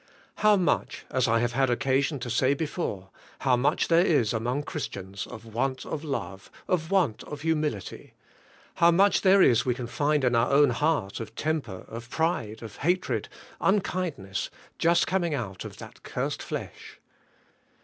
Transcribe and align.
How 0.37 0.55
much— 0.55 1.05
as 1.11 1.27
I 1.27 1.37
have 1.41 1.51
had 1.51 1.69
occasion 1.69 2.17
to 2.21 2.29
say 2.31 2.55
before— 2.55 3.11
how 3.45 3.55
much 3.55 3.87
there 3.87 4.03
is 4.03 4.33
among 4.33 4.63
Christians 4.63 5.27
of 5.27 5.45
want 5.53 5.85
of 5.85 6.03
love, 6.03 6.49
of 6.67 6.89
want 6.89 7.23
of 7.25 7.41
hu 7.43 7.53
milit}^; 7.55 8.09
how 8.77 8.89
much 8.89 9.21
there 9.21 9.43
is 9.43 9.63
we 9.63 9.75
can 9.75 9.85
find 9.85 10.23
in 10.23 10.33
our 10.33 10.49
own 10.49 10.71
heart 10.71 11.19
of 11.19 11.35
temper, 11.35 11.85
of 11.87 12.09
pride, 12.09 12.63
of 12.63 12.77
hatred, 12.77 13.29
unkindness, 13.59 14.49
just 14.79 15.05
coming 15.05 15.35
out 15.35 15.65
of 15.65 15.77
that 15.77 16.01
cursed 16.01 16.41
flesh! 16.41 16.99